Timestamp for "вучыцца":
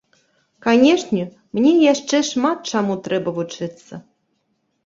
3.37-3.93